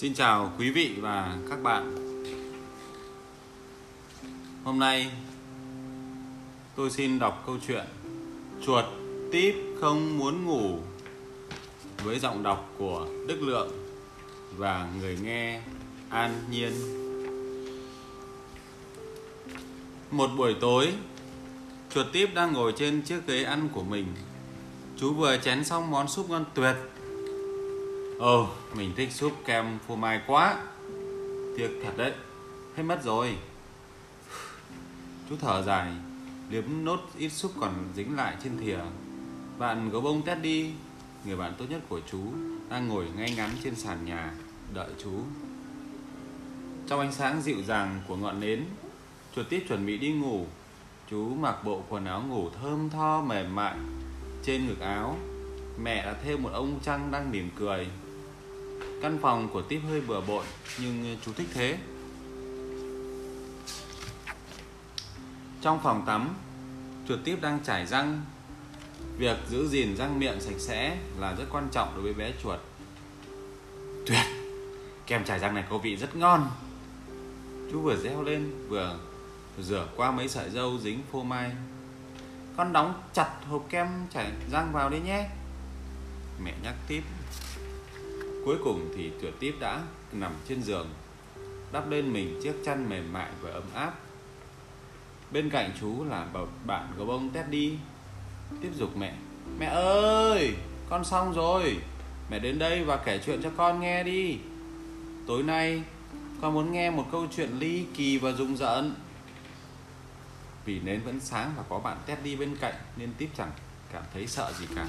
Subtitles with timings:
[0.00, 1.94] Xin chào quý vị và các bạn.
[4.64, 5.10] Hôm nay
[6.76, 7.84] tôi xin đọc câu chuyện
[8.66, 8.84] Chuột
[9.32, 10.78] tiếp không muốn ngủ
[12.04, 13.70] với giọng đọc của Đức Lượng
[14.56, 15.60] và người nghe
[16.08, 16.72] An Nhiên.
[20.10, 20.92] Một buổi tối,
[21.94, 24.06] chuột tiếp đang ngồi trên chiếc ghế ăn của mình.
[24.96, 26.76] Chú vừa chén xong món súp ngon tuyệt
[28.20, 30.56] ừ mình thích súp kem phô mai quá.
[31.56, 32.12] Tiếc thật đấy,
[32.76, 33.36] Hết mất rồi.
[35.28, 35.92] Chú thở dài,
[36.50, 38.78] Liếm nốt ít súp còn dính lại trên thìa.
[39.58, 40.70] Bạn gấu bông Teddy
[41.24, 42.20] Người bạn tốt nhất của chú
[42.68, 44.34] Đang ngồi ngay ngắn trên sàn nhà,
[44.74, 45.12] Đợi chú.
[46.88, 48.64] Trong ánh sáng dịu dàng của ngọn nến,
[49.36, 50.46] Chuột tít chuẩn bị đi ngủ.
[51.10, 53.76] Chú mặc bộ quần áo ngủ thơm tho mềm mại.
[54.42, 55.16] Trên ngực áo,
[55.82, 57.86] Mẹ đã thêm một ông trăng đang mỉm cười.
[59.02, 60.44] Căn phòng của Tiếp hơi bừa bộn
[60.80, 61.78] nhưng ờ, chú thích thế.
[65.62, 66.34] Trong phòng tắm,
[67.08, 68.24] chuột Tiếp đang chải răng.
[69.16, 72.58] Việc giữ gìn răng miệng sạch sẽ là rất quan trọng đối với bé chuột.
[74.06, 74.26] Tuyệt!
[75.06, 76.50] Kem chải răng này có vị rất ngon.
[77.72, 78.98] Chú vừa reo lên vừa
[79.62, 81.50] rửa qua mấy sợi dâu dính phô mai.
[82.56, 85.28] Con đóng chặt hộp kem chải răng vào đi nhé.
[86.44, 87.02] Mẹ nhắc tiếp
[88.50, 90.88] Cuối cùng thì tuyệt tiếp đã, nằm trên giường,
[91.72, 93.94] Đắp lên mình chiếc chăn mềm mại và ấm áp.
[95.30, 96.26] Bên cạnh chú là
[96.66, 97.72] bạn gấu bông Teddy.
[98.62, 99.14] Tiếp dục mẹ
[99.58, 100.54] Mẹ ơi,
[100.88, 101.76] con xong rồi.
[102.30, 104.38] Mẹ đến đây và kể chuyện cho con nghe đi.
[105.26, 105.82] Tối nay,
[106.40, 108.94] con muốn nghe một câu chuyện ly kỳ và rùng rợn.
[110.64, 113.52] Vì nến vẫn sáng và có bạn Teddy bên cạnh Nên tiếp chẳng
[113.92, 114.86] cảm thấy sợ gì cả.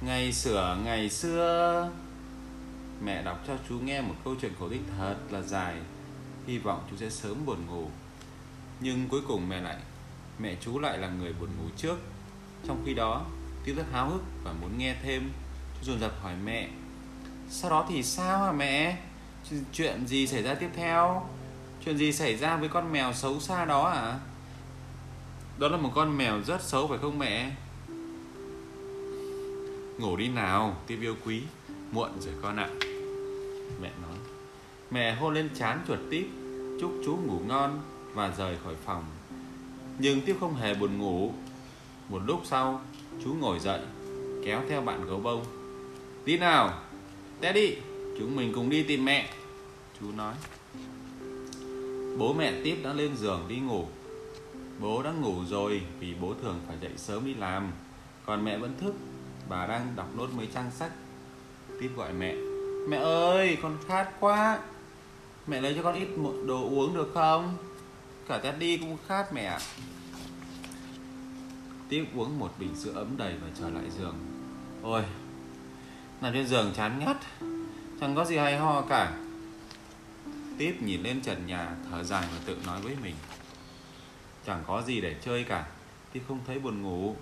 [0.00, 1.90] Ngày sửa ngày xưa.
[3.04, 5.76] Mẹ đọc cho chú nghe một câu chuyện cổ tích thật là dài.
[6.46, 7.88] Hy vọng chú sẽ sớm buồn ngủ.
[8.80, 9.76] Nhưng cuối cùng mẹ lại,
[10.38, 11.98] Mẹ chú lại là người buồn ngủ trước.
[12.66, 13.24] Trong khi đó
[13.64, 15.32] Tiếp rất háo hức và muốn nghe thêm.
[15.80, 16.68] Chú dồn dập hỏi mẹ,
[17.50, 18.98] Sau đó thì sao hả mẹ?
[19.72, 21.28] Chuyện gì xảy ra tiếp theo?
[21.84, 24.18] Chuyện gì xảy ra với con mèo xấu xa đó à
[25.58, 27.50] Đó là một con mèo rất xấu phải không mẹ?
[30.00, 31.42] Ngủ đi nào, tiếp yêu quý.
[31.92, 32.68] Muộn rồi con ạ.
[33.82, 34.18] Mẹ nói
[34.90, 36.28] Mẹ hôn lên chán chuột tiếp
[36.80, 37.80] Chúc chú ngủ ngon
[38.14, 39.04] Và rời khỏi phòng.
[39.98, 41.32] Nhưng tiếp không hề buồn ngủ.
[42.08, 42.82] Một lúc sau
[43.24, 43.80] Chú ngồi dậy
[44.44, 45.44] Kéo theo bạn gấu bông
[46.24, 46.82] Đi nào
[47.40, 47.74] té đi
[48.18, 49.30] Chúng mình cùng đi tìm mẹ.
[50.00, 50.34] Chú nói
[52.18, 53.84] Bố mẹ tiếp đã lên giường đi ngủ.
[54.80, 57.72] Bố đã ngủ rồi Vì bố thường phải dậy sớm đi làm.
[58.26, 58.94] Còn mẹ vẫn thức.
[59.50, 60.92] Bà đang đọc nốt mấy trang sách.
[61.80, 62.34] Tiếp gọi mẹ
[62.88, 64.58] Mẹ ơi, con khát quá.
[65.46, 67.56] Mẹ lấy cho con ít một đồ uống được không?
[68.28, 69.58] Cả Teddy cũng khát mẹ
[71.88, 74.16] Tiếp uống một bình sữa ấm đầy và trở lại giường.
[74.82, 75.02] Ôi,
[76.20, 77.16] Nằm trên giường chán ngắt,
[78.00, 79.12] Chẳng có gì hay ho cả.
[80.58, 83.14] Tiếp nhìn lên trần nhà, Thở dài và tự nói với mình,
[84.46, 85.66] Chẳng có gì để chơi cả.
[86.12, 87.16] Tiếp không thấy buồn ngủ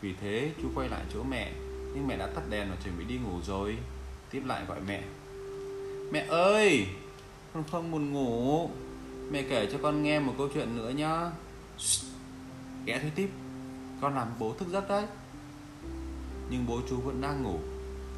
[0.00, 1.52] vì thế chú quay lại chỗ mẹ,
[1.94, 3.76] Nhưng mẹ đã tắt đèn và chuẩn bị đi ngủ rồi.
[4.30, 5.02] Tiếp lại gọi mẹ.
[6.12, 6.86] Mẹ ơi,
[7.54, 8.70] Con không buồn ngủ.
[9.30, 11.30] Mẹ kể cho con nghe một câu chuyện nữa nhá.
[12.84, 13.28] Ghé thôi tiếp.
[14.00, 15.06] Con làm bố thức giấc đấy.
[16.50, 17.58] Nhưng bố chú vẫn đang ngủ.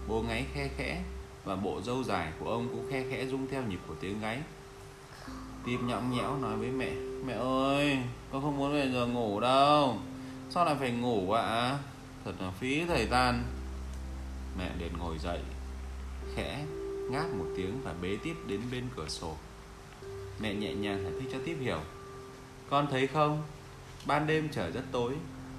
[0.09, 1.03] Bố ngáy khe khẽ
[1.45, 4.39] Và bộ râu dài của ông cũng khe khẽ rung theo nhịp của tiếng gáy
[5.65, 6.91] Tiếp nhõng nhẽo nói với mẹ
[7.27, 7.99] Mẹ ơi,
[8.33, 9.97] Con không muốn về giờ ngủ đâu.
[10.51, 11.43] Sao lại phải ngủ ạ?
[11.43, 11.79] À?
[12.25, 13.45] Thật là phí thời gian.
[14.59, 15.41] Mẹ liền ngồi dậy,
[16.35, 16.65] Khẽ
[17.11, 19.37] ngáp một tiếng và bế tiếp đến bên cửa sổ.
[20.41, 21.81] Mẹ nhẹ nhàng giải thích cho tiếp hiểu.
[22.71, 23.43] Con thấy không?
[24.07, 25.15] Ban đêm trời rất tối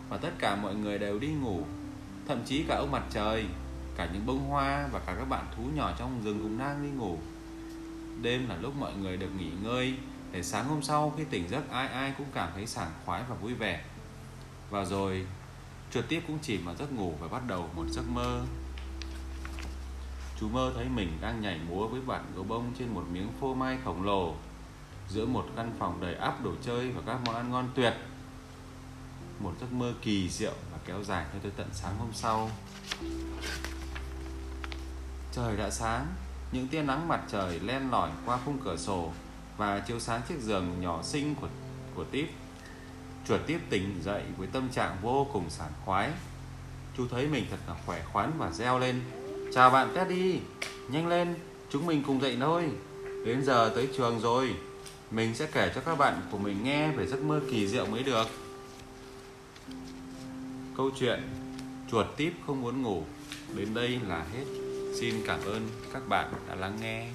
[0.09, 1.63] Và tất cả mọi người đều đi ngủ.
[2.27, 3.45] Thậm chí cả ông mặt trời,
[3.97, 6.89] Cả những bông hoa và cả các bạn thú nhỏ trong rừng cũng đang đi
[6.89, 7.17] ngủ.
[8.21, 9.95] Đêm là lúc mọi người được nghỉ ngơi
[10.31, 13.35] Để sáng hôm sau khi tỉnh giấc ai ai cũng cảm thấy sảng khoái và
[13.35, 13.83] vui vẻ
[14.69, 15.25] và rồi
[15.91, 18.41] chuột tiếp cũng chỉ mà giấc ngủ và bắt đầu một giấc mơ.
[20.39, 23.53] Chú mơ thấy mình đang nhảy múa với bạn gấu bông trên một miếng phô
[23.53, 24.35] mai khổng lồ
[25.09, 27.93] Giữa một căn phòng đầy áp đồ chơi và các món ăn ngon tuyệt.
[29.39, 32.49] Một giấc mơ kỳ diệu và kéo dài cho tới tận sáng hôm sau.
[35.31, 36.07] Trời đã sáng,
[36.51, 39.11] những tia nắng mặt trời len lỏi qua khung cửa sổ
[39.57, 41.47] và chiếu sáng chiếc giường nhỏ xinh của
[41.95, 42.27] của Tiếp
[43.27, 46.11] chuột tiếp tỉnh dậy với tâm trạng vô cùng sảng khoái.
[46.97, 49.01] Chú thấy mình thật là khỏe khoắn và reo lên.
[49.53, 50.39] Chào bạn teddy,
[50.89, 51.35] nhanh lên,
[51.69, 52.69] chúng mình cùng dậy thôi.
[53.25, 54.55] Đến giờ tới trường rồi,
[55.11, 58.03] mình sẽ kể cho các bạn của mình nghe về giấc mơ kỳ diệu mới
[58.03, 58.27] được.
[60.77, 61.19] Câu chuyện,
[61.91, 63.03] chuột tiếp không muốn ngủ.
[63.55, 64.45] Đến đây là hết.
[64.99, 67.09] Xin cảm ơn các bạn đã lắng nghe.